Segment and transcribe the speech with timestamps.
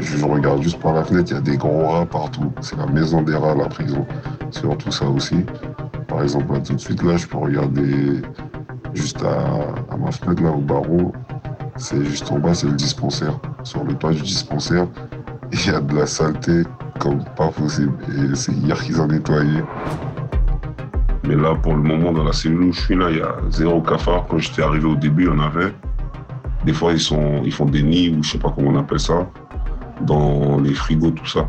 [0.00, 2.50] Je regarde juste par la fenêtre, il y a des grands rats partout.
[2.62, 4.06] C'est la maison des rats, la prison.
[4.50, 5.44] C'est tout ça aussi.
[6.08, 8.22] Par exemple, tout de suite, là, je peux regarder
[8.94, 11.12] juste à, ma fenêtre, là, au barreau.
[11.76, 13.38] C'est juste en bas, c'est le dispensaire.
[13.62, 14.86] Sur le toit du dispensaire,
[15.52, 16.62] il y a de la saleté
[16.98, 17.92] comme pas possible.
[18.08, 19.62] Et c'est hier qu'ils ont nettoyé.
[21.24, 23.36] Mais là, pour le moment, dans la cellule où je suis, là, il y a
[23.50, 24.26] zéro cafard.
[24.28, 25.74] Quand j'étais arrivé au début, il y en avait.
[26.64, 29.00] Des fois, ils, sont, ils font des nids ou je sais pas comment on appelle
[29.00, 29.26] ça
[30.02, 31.48] dans les frigos, tout ça.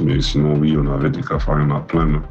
[0.00, 2.22] Mais sinon, oui, on avait des cafards, il y en a plein.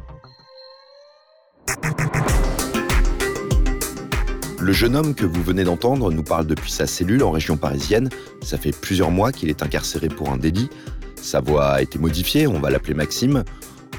[4.60, 8.08] Le jeune homme que vous venez d'entendre nous parle depuis sa cellule en région parisienne.
[8.42, 10.70] Ça fait plusieurs mois qu'il est incarcéré pour un délit.
[11.16, 13.44] Sa voix a été modifiée, on va l'appeler Maxime.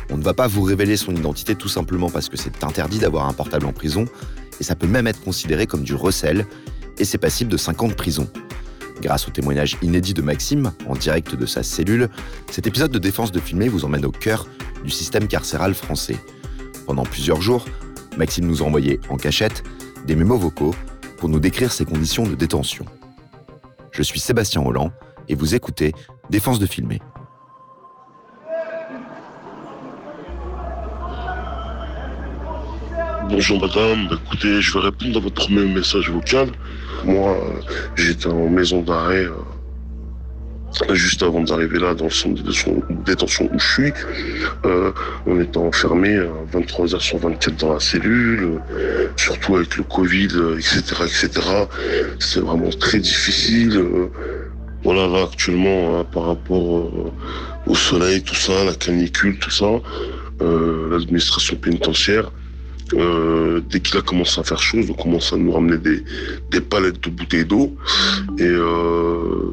[0.10, 3.28] On ne va pas vous révéler son identité tout simplement parce que c'est interdit d'avoir
[3.28, 4.06] un portable en prison,
[4.60, 6.46] et ça peut même être considéré comme du recel,
[6.98, 8.30] et c'est passible de 5 ans de prison.
[9.02, 12.10] Grâce au témoignage inédit de Maxime, en direct de sa cellule,
[12.50, 14.48] cet épisode de Défense de filmer vous emmène au cœur
[14.84, 16.18] du système carcéral français.
[16.86, 17.66] Pendant plusieurs jours,
[18.18, 19.64] Maxime nous a envoyé en cachette
[20.06, 20.76] des mémos vocaux
[21.18, 22.86] pour nous décrire ses conditions de détention.
[23.92, 24.92] Je suis Sébastien Holland
[25.28, 25.94] et vous écoutez
[26.30, 27.00] Défense de filmer.
[33.30, 36.50] Bonjour madame, écoutez, je vais répondre à votre premier message vocal.
[37.06, 37.38] Moi,
[37.96, 43.60] j'étais en maison d'arrêt euh, juste avant d'arriver là dans le centre de détention où
[43.60, 43.94] je suis.
[44.66, 44.92] Euh,
[45.26, 46.18] on était enfermé
[46.52, 48.60] 23 heures sur 24 dans la cellule,
[49.18, 51.30] surtout avec le Covid, etc., etc.
[52.20, 53.84] C'est vraiment très difficile.
[54.84, 57.12] voilà, là, actuellement, hein, par rapport euh,
[57.68, 59.68] au soleil, tout ça, la canicule, tout ça,
[60.42, 62.32] l'administration pénitentiaire,
[62.94, 67.02] euh, dès qu'il a commencé à faire chaud, on commence à nous ramener des, palettes
[67.04, 67.76] de bouteilles d'eau.
[68.38, 69.52] Et euh,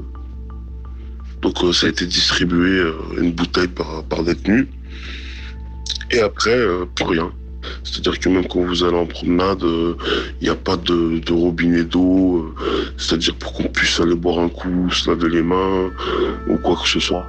[1.42, 2.82] donc euh, ça a été distribué
[3.18, 4.68] une bouteille par, par détenu.
[6.10, 6.58] Et après,
[6.96, 7.30] plus rien.
[7.84, 11.84] C'est-à-dire que même quand vous allez en promenade, il n'y a pas de, de robinet
[11.84, 12.52] d'eau.
[12.96, 15.90] C'est-à-dire pour qu'on puisse aller boire un coup, se laver les mains
[16.48, 17.26] ou quoi que ce soit.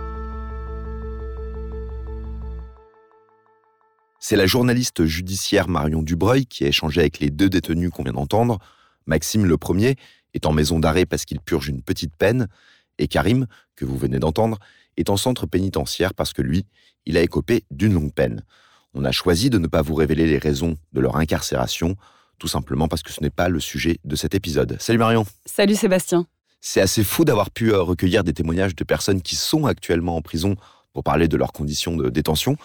[4.24, 8.14] C'est la journaliste judiciaire Marion Dubreuil qui a échangé avec les deux détenus qu'on vient
[8.14, 8.60] d'entendre.
[9.08, 9.96] Maxime, le premier,
[10.36, 12.48] est en maison d'arrêt parce qu'il purge une petite peine,
[13.00, 14.60] et Karim, que vous venez d'entendre,
[14.96, 16.68] est en centre pénitentiaire parce que lui,
[17.08, 18.44] il a écopé d'une longue peine.
[18.94, 21.96] On a choisi de ne pas vous révéler les raisons de leur incarcération,
[22.38, 24.78] tout simplement parce que ce n'est pas le sujet de cet épisode.
[24.80, 25.26] Salut Marion.
[25.48, 26.28] Salut Sébastien.
[26.60, 30.22] C'est assez fou d'avoir pu euh, recueillir des témoignages de personnes qui sont actuellement en
[30.22, 30.58] prison
[30.94, 32.56] pour parler de leurs conditions de détention.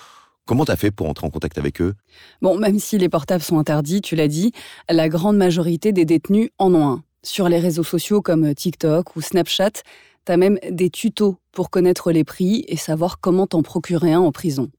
[0.47, 1.95] Comment t'as fait pour entrer en contact avec eux?
[2.41, 4.53] Bon, même si les portables sont interdits, tu l'as dit,
[4.89, 7.03] la grande majorité des détenus en ont un.
[7.25, 9.83] Sur les réseaux sociaux comme TikTok ou Snapchat,
[10.25, 14.31] t'as même des tutos pour connaître les prix et savoir comment t'en procurer un en
[14.31, 14.71] prison.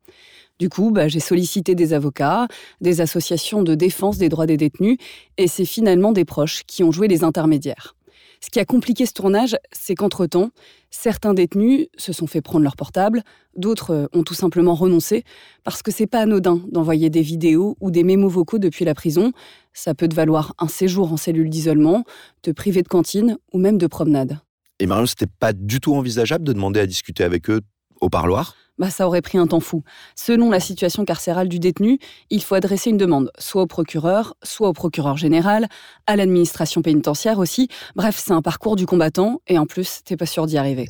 [0.58, 2.48] Du coup, bah, j'ai sollicité des avocats,
[2.80, 4.98] des associations de défense des droits des détenus,
[5.38, 7.98] et c'est finalement des proches qui ont joué les intermédiaires.
[8.42, 10.52] Ce qui a compliqué ce tournage, c'est qu'entre-temps,
[10.92, 13.24] certains détenus se sont fait prendre leur portable,
[13.56, 15.24] d'autres euh, ont tout simplement renoncé,
[15.64, 19.32] parce que c'est pas anodin d'envoyer des vidéos ou des mémos vocaux depuis la prison.
[19.74, 22.04] Ça peut te valoir un séjour en cellule d'isolement,
[22.42, 24.40] te priver de cantine ou même de promenade.
[24.80, 27.62] Et Marion, c'était pas du tout envisageable de demander à discuter avec eux
[28.00, 28.56] au parloir?
[28.78, 29.84] Bah, ça aurait pris un temps fou.
[30.16, 32.00] Selon la situation carcérale du détenu,
[32.30, 35.68] il faut adresser une demande, soit au procureur, soit au procureur général,
[36.06, 37.70] à l'administration pénitentiaire aussi.
[37.96, 40.90] Bref, c'est un parcours du combattant et en plus, t'es pas sûr d'y arriver.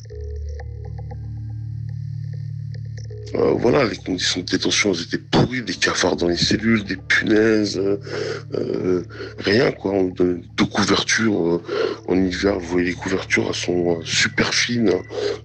[3.34, 6.96] Euh, voilà, les conditions de détention elles étaient pourries, des cafards dans les cellules, des
[6.96, 7.98] punaises, euh,
[8.54, 9.02] euh,
[9.38, 9.92] rien quoi.
[9.92, 11.60] On donne deux couvertures
[12.08, 12.58] en hiver.
[12.58, 14.92] Vous voyez les couvertures, elles sont super fines.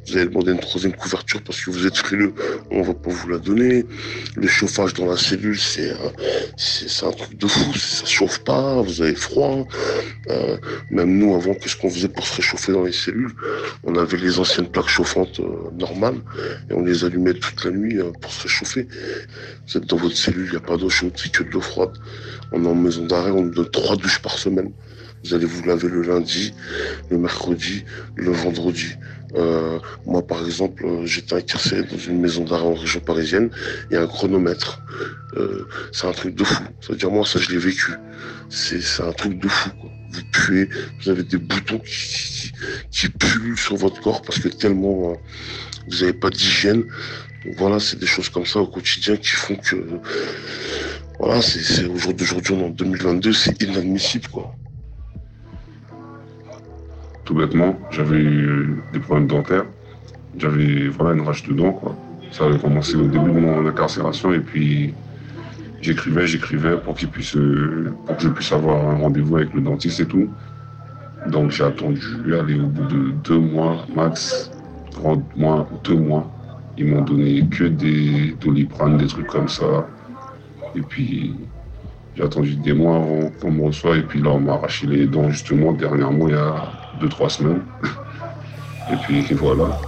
[0.07, 2.33] Vous allez demander une troisième couverture parce que vous êtes frileux,
[2.71, 3.85] on va pas vous la donner.
[4.35, 5.93] Le chauffage dans la cellule, c'est
[6.57, 7.73] c'est un truc de fou.
[7.73, 9.67] Ça chauffe pas, vous avez froid.
[10.89, 13.31] même nous, avant, qu'est-ce qu'on faisait pour se réchauffer dans les cellules?
[13.83, 15.41] On avait les anciennes plaques chauffantes
[15.77, 16.17] normales
[16.69, 18.87] et on les allumait toute la nuit euh, pour se réchauffer.
[19.67, 21.61] Vous êtes dans votre cellule, il n'y a pas d'eau chaude, c'est que de l'eau
[21.61, 21.93] froide.
[22.51, 24.71] On est en maison d'arrêt, on donne trois douches par semaine.
[25.23, 26.53] Vous allez vous laver le lundi,
[27.09, 27.85] le mercredi,
[28.15, 28.95] le vendredi.
[29.35, 33.49] Euh, moi, par exemple, euh, j'étais incarcéré dans une maison d'arrêt en région parisienne.
[33.89, 34.81] Il y a un chronomètre.
[35.37, 36.63] Euh, c'est un truc de fou.
[36.81, 37.93] C'est-à-dire, moi, ça, je l'ai vécu.
[38.49, 39.69] C'est un truc de fou.
[40.11, 40.69] Vous puez,
[41.01, 42.51] vous avez des boutons qui,
[42.91, 45.17] qui, puent sur votre corps parce que tellement
[45.87, 46.83] vous n'avez pas d'hygiène.
[47.57, 49.75] Voilà, c'est des choses comme ça au quotidien qui font que,
[51.19, 52.13] voilà, c'est au jour
[52.63, 54.27] en 2022, c'est inadmissible.
[57.25, 58.23] Tout bêtement, j'avais
[58.93, 59.65] des problèmes dentaires.
[60.37, 61.81] J'avais voilà, une rage de dents.
[62.31, 64.93] Ça avait commencé au début de mon incarcération et puis
[65.81, 70.29] j'écrivais, j'écrivais pour, pour que je puisse avoir un rendez-vous avec le dentiste et tout.
[71.27, 72.01] Donc j'ai attendu,
[72.37, 74.51] aller au bout de deux mois max,
[75.35, 76.29] mois, deux mois.
[76.77, 79.87] Ils m'ont donné que des doliprane, des trucs comme ça.
[80.75, 81.35] Et puis
[82.15, 85.07] j'ai attendu des mois avant qu'on me reçoive et puis là on m'a arraché les
[85.07, 87.61] dents justement dernièrement il y a deux, trois semaines.
[88.91, 89.79] Et puis voilà.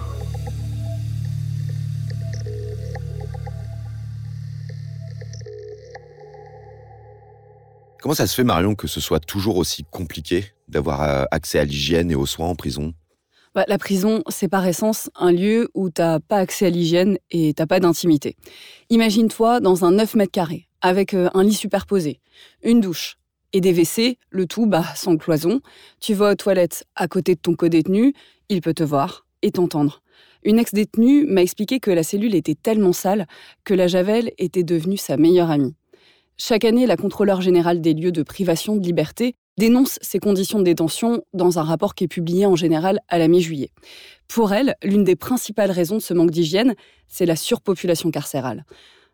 [8.05, 11.65] Comment ça se fait, Marion, que ce soit toujours aussi compliqué d'avoir euh, accès à
[11.65, 12.93] l'hygiène et aux soins en prison?
[13.55, 17.17] Bah, La prison, c'est par essence un lieu où tu n'as pas accès à l'hygiène
[17.31, 18.35] et tu n'as pas d'intimité.
[18.89, 22.19] Imagine-toi dans un 9 mètres carrés, avec euh, un lit superposé,
[22.63, 23.17] une douche,
[23.53, 25.61] et des WC, le tout bah, sans cloison.
[26.01, 28.13] Tu vas aux toilettes à côté de ton co-détenu,
[28.49, 30.01] il peut te voir et t'entendre.
[30.43, 33.25] Une ex-détenue m'a expliqué que la cellule était tellement sale
[33.63, 35.73] que la javel était devenue sa meilleure amie.
[36.37, 40.65] Chaque année, la contrôleur générale des lieux de privation de liberté dénonce ces conditions de
[40.65, 43.71] détention dans un rapport qui est publié en général à la mi-juillet.
[44.27, 46.75] Pour elle, l'une des principales raisons de ce manque d'hygiène,
[47.07, 48.65] c'est la surpopulation carcérale.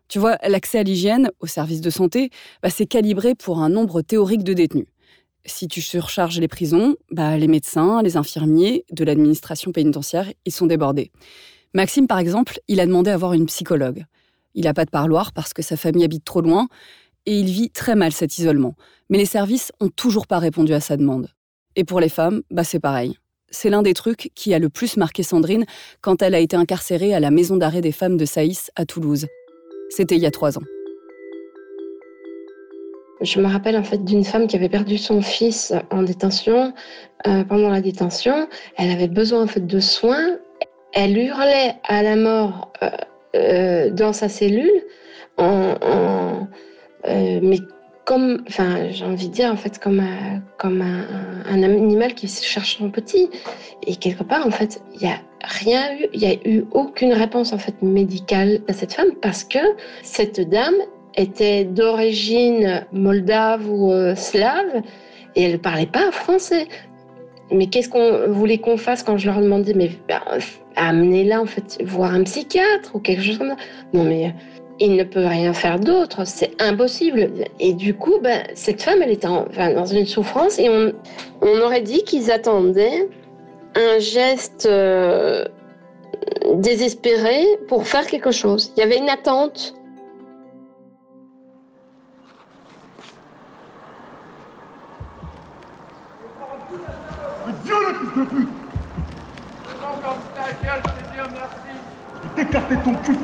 [0.08, 2.30] Tu vois, l'accès à l'hygiène, aux services de santé,
[2.60, 4.88] bah, c'est calibré pour un nombre théorique de détenus.
[5.44, 10.66] Si tu surcharges les prisons, bah, les médecins, les infirmiers de l'administration pénitentiaire, ils sont
[10.66, 11.12] débordés.
[11.72, 14.04] Maxime, par exemple, il a demandé à voir une psychologue.
[14.54, 16.68] Il n'a pas de parloir parce que sa famille habite trop loin
[17.26, 18.74] et il vit très mal cet isolement.
[19.10, 21.28] Mais les services ont toujours pas répondu à sa demande.
[21.76, 23.16] Et pour les femmes, bah c'est pareil.
[23.50, 25.66] C'est l'un des trucs qui a le plus marqué Sandrine
[26.00, 29.26] quand elle a été incarcérée à la maison d'arrêt des femmes de Saïs à Toulouse.
[29.90, 30.62] C'était il y a trois ans.
[33.20, 36.72] Je me rappelle en fait d'une femme qui avait perdu son fils en détention.
[37.26, 40.38] Euh, pendant la détention, elle avait besoin en fait de soins.
[40.92, 42.90] Elle hurlait à la mort euh,
[43.36, 44.72] euh, dans sa cellule,
[47.40, 47.58] mais
[48.04, 52.78] comme, enfin, j'ai envie de dire en fait comme un, comme un, animal qui cherche
[52.78, 53.30] son petit.
[53.86, 57.12] Et quelque part, en fait, il n'y a rien eu, il n'y a eu aucune
[57.12, 59.58] réponse en fait médicale à cette femme parce que
[60.02, 60.74] cette dame
[61.16, 64.82] était d'origine moldave ou euh, slave
[65.36, 66.66] et elle ne parlait pas français.
[67.50, 70.22] Mais qu'est-ce qu'on voulait qu'on fasse quand je leur demandais, mais bah,
[70.76, 73.56] amenez-la en fait voir un psychiatre ou quelque chose comme ça.
[73.92, 74.34] Non mais
[74.80, 77.30] il ne peut rien faire d'autre, c'est impossible.
[77.60, 80.92] Et du coup, ben, cette femme, elle était enfin, dans une souffrance et on,
[81.40, 83.08] on aurait dit qu'ils attendaient
[83.74, 85.44] un geste euh,
[86.54, 88.72] désespéré pour faire quelque chose.
[88.76, 89.74] Il y avait une attente.
[97.64, 98.48] Dieu le fils de pute
[102.36, 103.16] T'écarter ton cul,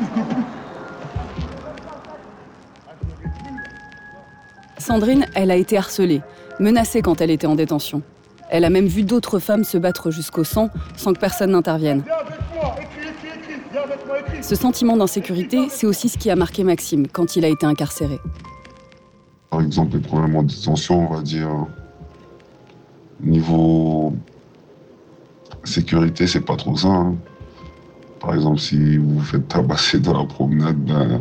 [4.89, 6.23] Sandrine, elle a été harcelée,
[6.61, 8.01] menacée quand elle était en détention.
[8.49, 12.03] Elle a même vu d'autres femmes se battre jusqu'au sang sans que personne n'intervienne.
[14.41, 18.19] Ce sentiment d'insécurité, c'est aussi ce qui a marqué Maxime quand il a été incarcéré.
[19.51, 21.51] Par exemple, les problèmes en détention, on va dire,
[23.21, 24.15] niveau
[25.65, 26.89] sécurité, c'est pas trop ça.
[26.89, 27.15] Hein.
[28.21, 31.21] Par exemple, si vous vous faites tabasser dans la promenade, ben,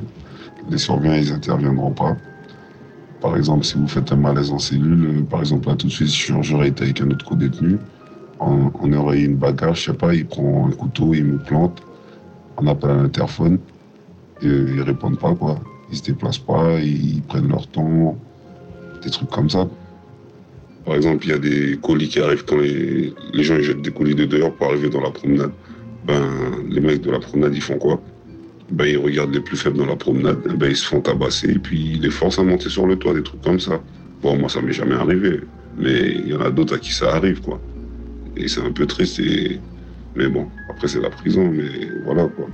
[0.70, 2.16] les surveillants, ils interviendront pas.
[3.28, 5.92] Par exemple, si vous faites un malaise en cellule, euh, par exemple, là tout de
[5.92, 6.08] suite,
[6.44, 7.78] j'aurais été avec un autre co-détenu,
[8.40, 11.84] on, aurait une bagarre, je sais pas, il prend un couteau, il me plante,
[12.56, 13.60] on appelle un interphone,
[14.42, 15.60] et ils répondent pas, quoi.
[15.92, 18.18] Ils se déplacent pas, ils, prennent leur temps,
[19.04, 19.68] des trucs comme ça.
[20.86, 24.16] Par exemple, il y a des colis qui arrivent quand les, gens jettent des colis
[24.16, 25.52] de dehors pour arriver dans la promenade.
[26.06, 26.24] Ben,
[26.70, 28.00] les mecs de la promenade, ils font quoi?
[28.70, 31.60] Ben, ils regardent les plus faibles dans la promenade, ben, ils se font tabasser et
[31.60, 33.82] puis ils les forcent à monter sur le toit, des trucs comme ça.
[34.22, 35.40] Bon, moi, ça m'est jamais arrivé,
[35.78, 37.60] mais il y en a d'autres à qui ça arrive, quoi.
[38.36, 39.22] Et c'est un peu triste,
[40.16, 41.70] mais bon, après, c'est la prison, mais
[42.06, 42.48] voilà, quoi.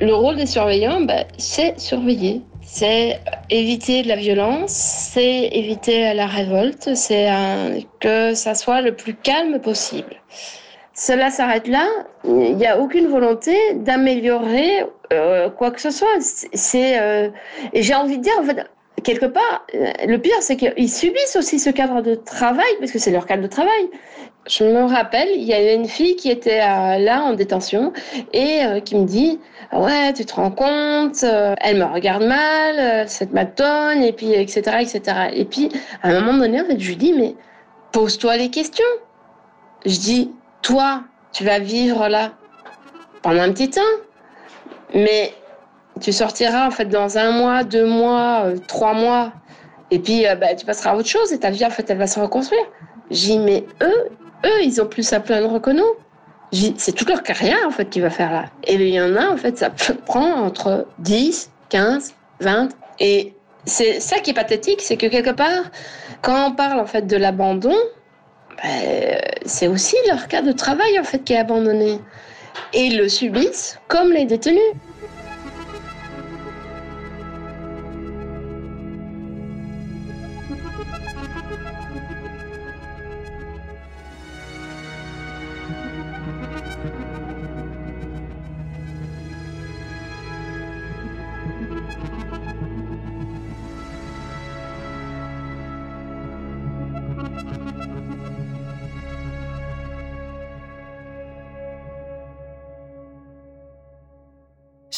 [0.00, 2.42] Le rôle des surveillants, ben, c'est surveiller.
[2.62, 3.20] c'est
[3.50, 7.28] éviter la violence, c'est éviter la révolte, c'est
[8.00, 10.16] que ça soit le plus calme possible.
[10.94, 11.88] Cela s'arrête là.
[12.24, 16.20] Il n'y a aucune volonté d'améliorer euh, quoi que ce soit.
[16.20, 17.30] C'est euh,
[17.72, 18.64] et j'ai envie de dire en fait
[19.02, 23.00] quelque part, euh, le pire c'est qu'ils subissent aussi ce cadre de travail parce que
[23.00, 23.90] c'est leur cadre de travail.
[24.46, 27.94] Je me rappelle, il y avait une fille qui était là en détention
[28.34, 29.40] et qui me dit
[29.72, 35.00] ouais tu te rends compte, elle me regarde mal, cette matonne et puis etc etc.
[35.32, 35.70] Et puis
[36.02, 37.34] à un moment donné en fait je lui dis mais
[37.92, 38.84] pose-toi les questions.
[39.86, 40.30] Je dis
[40.64, 41.02] toi,
[41.32, 42.32] tu vas vivre là
[43.22, 43.82] pendant un petit temps,
[44.94, 45.32] mais
[46.00, 49.32] tu sortiras en fait dans un mois, deux mois, euh, trois mois,
[49.90, 51.98] et puis euh, bah, tu passeras à autre chose et ta vie en fait elle
[51.98, 52.64] va se reconstruire.
[53.10, 54.08] J'ai mais eux,
[54.44, 55.92] eux ils ont plus à plaindre que nous.
[56.76, 58.44] C'est toute leur carrière en fait qui va faire là.
[58.64, 59.70] Et il y en a en fait ça
[60.06, 62.68] prend entre 10, 15, 20
[63.00, 63.34] et
[63.66, 65.64] c'est ça qui est pathétique, c'est que quelque part
[66.22, 67.76] quand on parle en fait de l'abandon,
[68.62, 71.98] ben, c'est aussi leur cas de travail en fait qui est abandonné.
[72.72, 74.60] Et ils le subissent comme les détenus.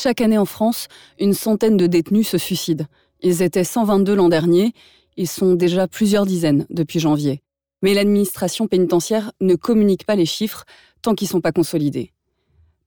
[0.06, 0.86] Chaque année en France,
[1.18, 2.84] une centaine de détenus se suicident.
[3.22, 4.72] Ils étaient 122 l'an dernier,
[5.16, 7.42] ils sont déjà plusieurs dizaines depuis janvier.
[7.82, 10.64] Mais l'administration pénitentiaire ne communique pas les chiffres
[11.02, 12.12] tant qu'ils ne sont pas consolidés.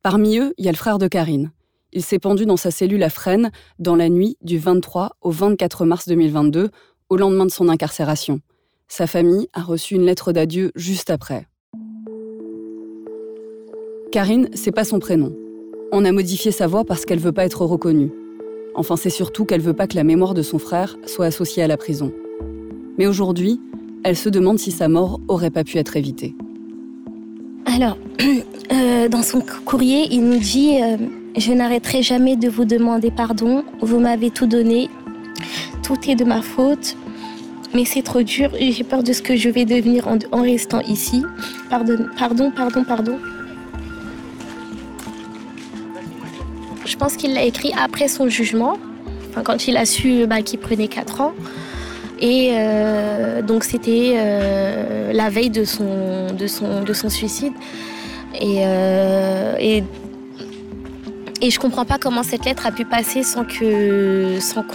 [0.01, 1.51] Parmi eux, il y a le frère de Karine.
[1.91, 5.83] Il s'est pendu dans sa cellule à Fresnes dans la nuit du 23 au 24
[5.83, 6.69] mars 2022,
[7.09, 8.39] au lendemain de son incarcération.
[8.87, 11.49] Sa famille a reçu une lettre d'adieu juste après.
[14.13, 15.35] Karine, c'est pas son prénom.
[15.91, 18.11] On a modifié sa voix parce qu'elle veut pas être reconnue.
[18.75, 21.67] Enfin, c'est surtout qu'elle veut pas que la mémoire de son frère soit associée à
[21.67, 22.13] la prison.
[22.99, 23.59] Mais aujourd'hui,
[24.03, 26.35] elle se demande si sa mort aurait pas pu être évitée.
[27.65, 27.97] Alors,
[28.71, 30.97] euh, dans son courrier, il nous dit euh,
[31.35, 33.63] Je n'arrêterai jamais de vous demander pardon.
[33.81, 34.89] Vous m'avez tout donné.
[35.81, 36.95] Tout est de ma faute.
[37.73, 38.51] Mais c'est trop dur.
[38.59, 41.23] J'ai peur de ce que je vais devenir en, en restant ici.
[41.69, 43.17] Pardon, pardon, pardon, pardon.
[46.89, 48.79] Je pense qu'il l'a écrit après son jugement,
[49.43, 51.33] quand il a su bah, qu'il prenait 4 ans.
[52.19, 57.53] Et euh, donc c'était euh, la veille de son, de son, de son suicide.
[58.41, 59.83] Et, euh, et,
[61.41, 64.65] et, je comprends pas comment cette lettre a pu passer sans que, sans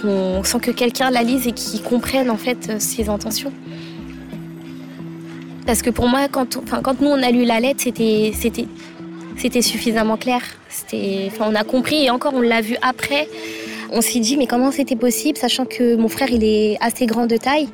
[0.43, 3.51] sans que quelqu'un la lise et qu'il comprenne en fait ses intentions.
[5.65, 8.67] Parce que pour moi, quand, enfin, quand nous on a lu la lettre, c'était,
[9.37, 10.41] c'était suffisamment clair.
[11.39, 13.27] On a compris et encore on l'a vu après.
[13.91, 17.27] On s'est dit mais comment c'était possible, sachant que mon frère il est assez grand
[17.27, 17.69] de taille.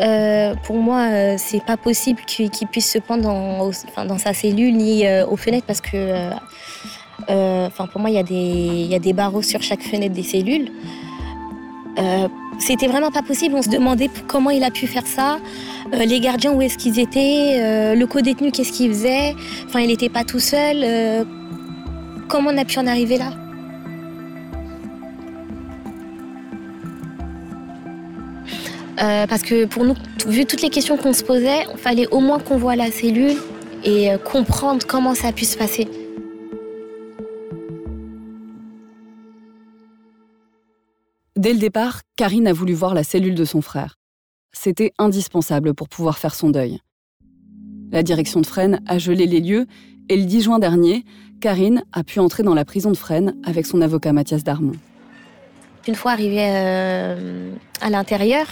[0.00, 3.22] Euh, pour moi, euh, c'est pas possible qu'il puisse se pendre
[3.96, 6.30] dans, sa cellule ni euh, aux fenêtres parce que,
[7.28, 10.70] enfin, pour moi, il y a des barreaux sur chaque fenêtre des cellules.
[12.58, 13.54] C'était vraiment pas possible.
[13.54, 15.38] On se demandait comment il a pu faire ça.
[15.92, 19.34] Les gardiens, où est-ce qu'ils étaient Le co-détenu, qu'est-ce qu'il faisait?
[19.66, 21.26] Enfin, il n'était pas tout seul.
[22.28, 23.32] Comment on a pu en arriver là?
[29.00, 29.94] Euh, Parce que pour nous,
[30.26, 33.36] vu toutes les questions qu'on se posait, il fallait au moins qu'on voit la cellule
[33.84, 35.88] et euh, comprendre comment ça a pu se passer.
[41.36, 43.97] Dès le départ, Karine a voulu voir la cellule de son frère.
[44.52, 46.80] C'était indispensable pour pouvoir faire son deuil.
[47.90, 49.66] La direction de Fresnes a gelé les lieux
[50.08, 51.04] et le 10 juin dernier,
[51.40, 54.72] Karine a pu entrer dans la prison de Fresnes avec son avocat Mathias Darmon.
[55.86, 57.50] Une fois arrivée euh,
[57.80, 58.46] à l'intérieur,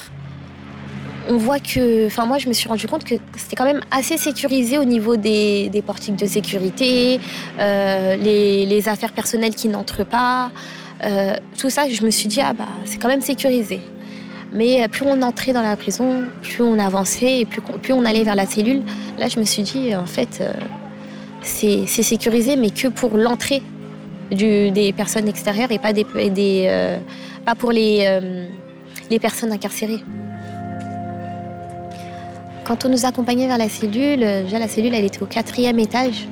[1.28, 4.16] on voit que, enfin moi je me suis rendu compte que c'était quand même assez
[4.16, 7.20] sécurisé au niveau des, portiques de sécurité,
[7.58, 10.50] euh, les, affaires personnelles qui n'entrent pas,
[11.04, 13.80] euh, tout ça, je me suis dit ah bah c'est quand même sécurisé.
[14.52, 18.36] Mais plus on entrait dans la prison, plus on avançait et plus, on allait vers
[18.36, 18.82] la cellule.
[19.18, 20.42] Là je me suis dit en fait
[21.42, 23.62] c'est sécurisé, mais que pour l'entrée
[24.30, 26.04] des personnes extérieures et pas, des,
[26.68, 26.98] euh,
[27.44, 28.46] pas pour les, euh,
[29.10, 30.00] les personnes incarcérées.
[32.64, 36.26] Quand on nous accompagnait vers la cellule, déjà la cellule elle était au quatrième étage.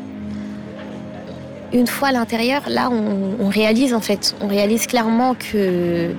[1.73, 6.11] Une fois à l'intérieur, là on, réalise en fait, on réalise clairement que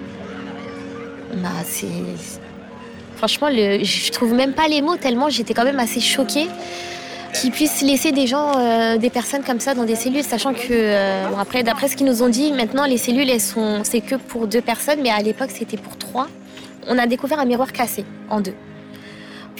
[1.35, 1.49] bah.
[3.17, 3.83] Franchement, le...
[3.83, 6.47] je trouve même pas les mots tellement j'étais quand même assez choquée
[7.35, 10.71] qu'ils puissent laisser des gens, euh, des personnes comme ça dans des cellules, sachant que,
[10.71, 11.27] euh,
[11.63, 14.61] d'après ce qu'ils nous ont dit, maintenant les cellules, elles sont, c'est que pour deux
[14.61, 16.27] personnes, mais à l'époque c'était pour trois.
[16.87, 18.53] On a découvert un miroir cassé en deux.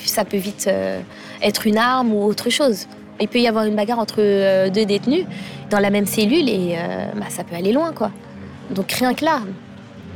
[0.05, 1.01] Ça peut vite euh,
[1.41, 2.87] être une arme ou autre chose.
[3.19, 4.17] Il peut y avoir une bagarre entre
[4.69, 5.25] deux détenus
[5.69, 6.75] dans la même cellule et
[7.15, 8.11] bah, ça peut aller loin, quoi.
[8.71, 9.39] Donc rien que là,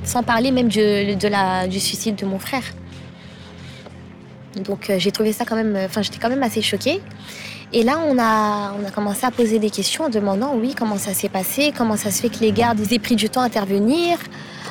[0.03, 2.63] sans parler même de, de du suicide de mon frère.
[4.63, 7.01] Donc j'ai trouvé ça quand même, enfin j'étais quand même assez choquée.
[7.71, 10.97] Et là, on a, on a commencé à poser des questions en demandant, oui, comment
[10.97, 13.45] ça s'est passé, comment ça se fait que les gardes aient pris du temps à
[13.45, 14.17] intervenir.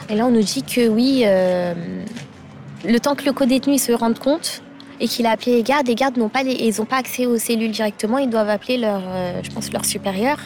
[0.09, 1.75] Et là, on nous dit que oui, euh,
[2.85, 4.63] le temps que le co-détenu se rende compte
[4.99, 7.39] et qu'il a appelé les gardes, les gardes n'ont pas, ils n'ont pas accès aux
[7.39, 10.39] cellules directement, ils doivent appeler leur, euh, je pense, leur supérieur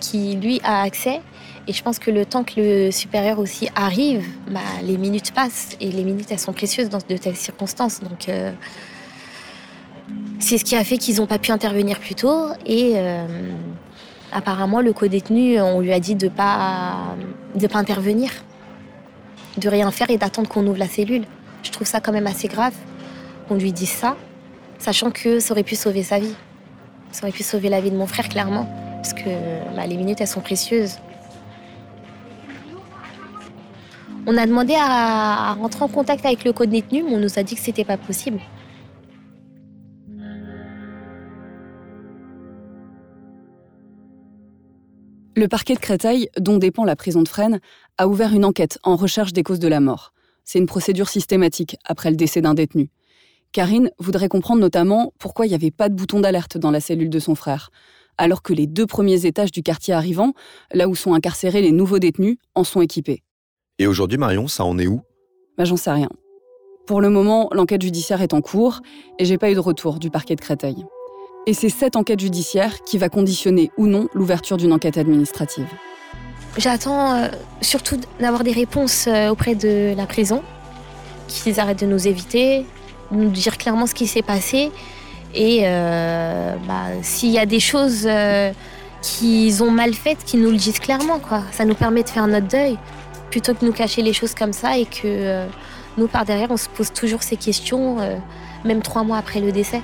[0.00, 1.20] qui, lui, a accès.
[1.68, 5.76] Et je pense que le temps que le supérieur aussi arrive, bah, les minutes passent
[5.80, 8.00] et les minutes, elles sont précieuses dans de telles circonstances.
[8.00, 8.52] Donc, euh,
[10.38, 12.48] c'est ce qui a fait qu'ils n'ont pas pu intervenir plus tôt.
[12.66, 13.26] Et euh,
[14.32, 17.16] apparemment, le co-détenu, on lui a dit de pas,
[17.56, 18.30] de pas intervenir,
[19.56, 21.24] de rien faire et d'attendre qu'on ouvre la cellule.
[21.64, 22.74] Je trouve ça quand même assez grave
[23.48, 24.16] qu'on lui dise ça,
[24.78, 26.34] sachant que ça aurait pu sauver sa vie.
[27.10, 28.68] Ça aurait pu sauver la vie de mon frère, clairement.
[29.08, 30.96] Parce que bah, les minutes, elles sont précieuses.
[34.26, 37.44] On a demandé à, à rentrer en contact avec le co-détenu, mais on nous a
[37.44, 38.40] dit que c'était pas possible.
[45.36, 47.60] Le parquet de Créteil, dont dépend la prison de Fresnes,
[47.98, 50.14] a ouvert une enquête en recherche des causes de la mort.
[50.42, 52.90] C'est une procédure systématique après le décès d'un détenu.
[53.52, 57.08] Karine voudrait comprendre notamment pourquoi il n'y avait pas de bouton d'alerte dans la cellule
[57.08, 57.70] de son frère,
[58.18, 60.32] alors que les deux premiers étages du quartier arrivant,
[60.72, 63.22] là où sont incarcérés les nouveaux détenus, en sont équipés.
[63.78, 65.02] Et aujourd'hui, Marion, ça en est où?
[65.58, 66.08] Bah, j'en sais rien.
[66.86, 68.80] Pour le moment, l'enquête judiciaire est en cours
[69.18, 70.84] et j'ai pas eu de retour du parquet de Créteil.
[71.46, 75.66] Et c'est cette enquête judiciaire qui va conditionner ou non l'ouverture d'une enquête administrative.
[76.58, 77.28] J'attends euh,
[77.60, 80.42] surtout d'avoir des réponses euh, auprès de la prison,
[81.28, 82.64] qu'ils arrêtent de nous éviter,
[83.10, 84.70] de nous dire clairement ce qui s'est passé.
[85.36, 88.08] Et euh, bah, s'il y a des choses
[89.02, 91.20] qu'ils ont mal faites, qu'ils nous le disent clairement.
[91.52, 92.78] Ça nous permet de faire notre deuil,
[93.30, 95.46] plutôt que de nous cacher les choses comme ça et que
[95.98, 97.98] nous, par derrière, on se pose toujours ces questions,
[98.64, 99.82] même trois mois après le décès.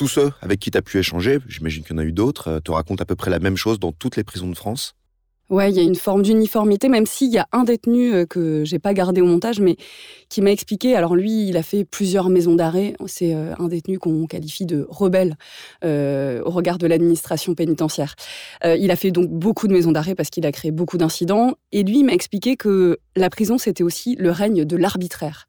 [0.00, 2.48] Tous ceux avec qui tu as pu échanger, j'imagine qu'il y en a eu d'autres,
[2.48, 4.94] euh, te racontent à peu près la même chose dans toutes les prisons de France
[5.50, 8.64] Ouais, il y a une forme d'uniformité, même s'il y a un détenu euh, que
[8.64, 9.76] j'ai pas gardé au montage, mais
[10.30, 10.96] qui m'a expliqué.
[10.96, 12.94] Alors lui, il a fait plusieurs maisons d'arrêt.
[13.06, 15.36] C'est euh, un détenu qu'on qualifie de rebelle
[15.82, 18.14] au regard de l'administration pénitentiaire.
[18.64, 21.56] il a fait donc beaucoup de maisons d'arrêt parce qu'il a créé beaucoup d'incidents.
[21.72, 25.46] Et lui, m'a expliqué que la prison, c'était aussi le règne de l'arbitraire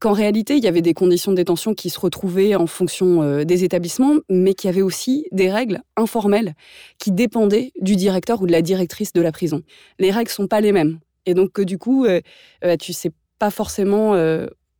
[0.00, 3.44] qu'en réalité, il y avait des conditions de détention qui se retrouvaient en fonction euh,
[3.44, 6.54] des établissements, mais qu'il y avait aussi des règles informelles
[6.98, 9.62] qui dépendaient du directeur ou de la directrice de la prison.
[9.98, 10.98] Les règles sont pas les mêmes.
[11.26, 12.20] Et donc, du coup, euh,
[12.64, 14.14] euh, tu sais pas forcément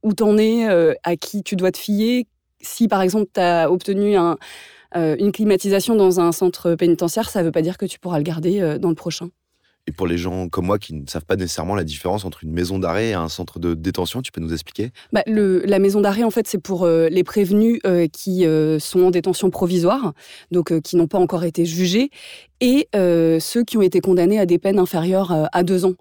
[0.02, 0.66] où t'en es,
[1.04, 2.26] à qui tu dois te fier.
[2.60, 4.16] Si, par exemple, tu as obtenu
[4.96, 8.24] une climatisation dans un centre pénitentiaire, ça ne veut pas dire que tu pourras le
[8.24, 9.30] garder dans le prochain.
[9.88, 12.52] Et pour les gens comme moi qui ne savent pas nécessairement la différence entre une
[12.52, 14.90] maison d'arrêt et un centre de détention, tu peux nous expliquer?
[15.14, 19.00] Bah, La maison d'arrêt, en fait, c'est pour euh, les prévenus euh, qui euh, sont
[19.04, 20.12] en détention provisoire,
[20.50, 22.10] donc qui n'ont pas encore été jugés,
[22.60, 25.94] et ceux qui ont été condamnés à des peines inférieures à deux ans.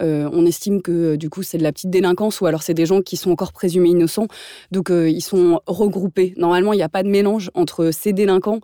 [0.00, 3.02] on estime que du coup, c'est de la petite délinquance, ou alors c'est des gens
[3.02, 4.28] qui sont encore présumés innocents,
[4.70, 6.32] donc ils sont regroupés.
[6.38, 8.60] Normalement, il n'y a pas de mélange entre ces délinquants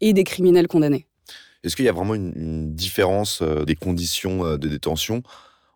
[0.00, 1.07] et des criminels condamnés.
[1.64, 5.22] Est-ce qu'il y a vraiment une, différence euh, des conditions euh, de détention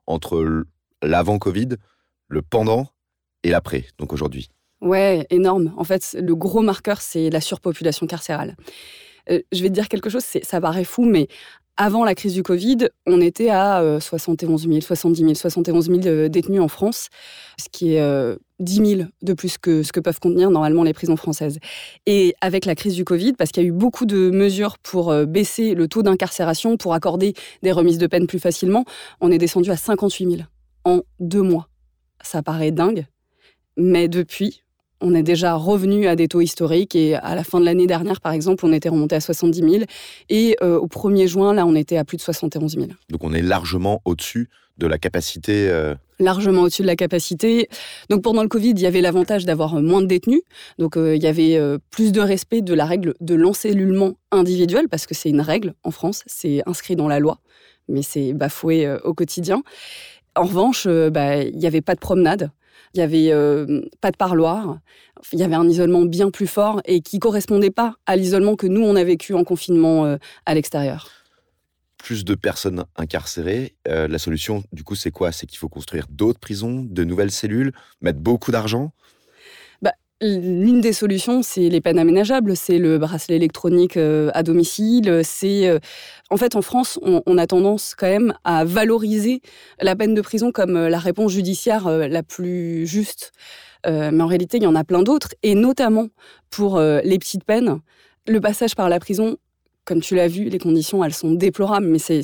[0.07, 0.65] entre
[1.03, 1.71] l'avant-Covid,
[2.29, 2.89] le pendant
[3.43, 4.49] et l'après, donc aujourd'hui?
[4.81, 5.73] Ouais, énorme.
[5.77, 8.57] En fait, le gros marqueur, c'est la surpopulation carcérale.
[9.31, 11.29] Euh, je vais te dire quelque chose, ça paraît fou, mais
[11.77, 16.61] avant la crise du Covid, on était à 71 000, 70 000, 71 000 détenus
[16.61, 17.09] en France,
[17.59, 20.93] ce qui est 10 euh, 000 de plus que ce que peuvent contenir normalement les
[20.93, 21.59] prisons françaises.
[22.07, 25.11] Et avec la crise du Covid, parce qu'il y a eu beaucoup de mesures pour
[25.11, 28.85] euh, baisser le taux d'incarcération, pour accorder des remises de peine plus facilement,
[29.21, 30.43] on est descendu à 58 000
[30.85, 31.69] en deux mois.
[32.23, 33.07] Ça paraît dingue,
[33.77, 34.63] mais depuis,
[35.03, 38.21] on est déjà revenu à des taux historiques et à la fin de l'année dernière,
[38.21, 39.85] par exemple, on était remonté à 70 000
[40.31, 42.87] et euh, au 1er juin, là, on était à plus de 71 000.
[43.11, 45.69] Donc on est largement au-dessus de la capacité.
[45.69, 47.69] euh, largement au-dessus de la capacité.
[48.09, 50.43] Donc pendant le Covid, il y avait l'avantage d'avoir moins de détenus.
[50.79, 54.89] Donc euh, il y avait euh, plus de respect de la règle de l'encellulement individuel,
[54.89, 57.39] parce que c'est une règle en France, c'est inscrit dans la loi,
[57.89, 59.63] mais c'est bafoué euh, au quotidien.
[60.35, 62.51] En revanche, bah, il n'y avait pas de promenade,
[62.95, 64.79] il n'y avait euh, pas de parloir,
[65.33, 68.67] il y avait un isolement bien plus fort et qui correspondait pas à l'isolement que
[68.67, 71.09] nous, on a vécu en confinement euh, à l'extérieur.
[71.99, 73.77] plus de personnes incarcérées.
[73.89, 75.31] Euh, la solution, du coup, c'est quoi?
[75.33, 78.93] C'est qu'il faut construire d'autres prisons, de nouvelles cellules, mettre beaucoup d'argent?
[80.23, 85.23] L'une des solutions, c'est les peines aménageables, c'est le bracelet électronique euh, à domicile.
[85.25, 85.81] C'est euh,
[86.31, 89.41] en fait en France, on, a tendance quand même à valoriser
[89.81, 93.33] la peine de prison comme euh, la réponse judiciaire la plus juste.
[93.85, 96.07] Mais en réalité, il y en a plein d'autres, et notamment
[96.51, 97.81] pour les petites peines,
[98.29, 99.39] le passage par la prison.
[99.85, 102.23] Comme tu l'as vu, les conditions, elles sont déplorables, mais c'est,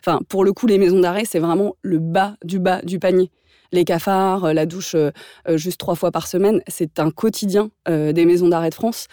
[0.00, 3.30] enfin, pour le coup, les maisons d'arrêt, c'est vraiment le bas du bas du panier
[3.72, 5.10] les cafards, euh, la douche euh,
[5.48, 9.06] euh, juste trois fois par semaine, c'est un quotidien des maisons d'arrêt de France.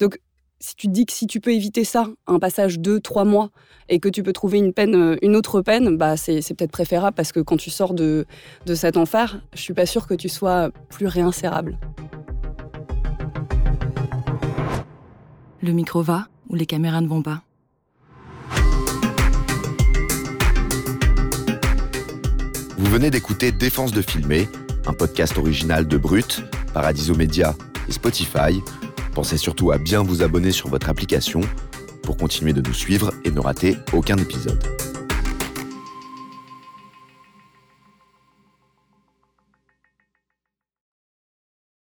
[0.00, 0.18] Donc,
[0.58, 3.50] si tu te dis que si tu peux éviter ça, un passage de trois mois,
[3.88, 7.14] et que tu peux trouver une peine, une autre peine, bah c'est, c'est peut-être préférable
[7.14, 8.26] parce que quand tu sors de,
[8.64, 11.78] de cet enfer, je suis pas sûre que tu sois plus réinsérable.
[15.62, 17.45] Le micro va ou les caméras ne vont pas?
[22.78, 24.48] Vous venez d'écouter Défense de filmer,
[24.86, 26.42] un podcast original de Brut,
[26.74, 27.54] Paradiso Media
[27.88, 28.60] et Spotify.
[29.14, 31.40] Pensez surtout à bien vous abonner sur votre application
[32.02, 34.62] pour continuer de nous suivre et ne rater aucun épisode.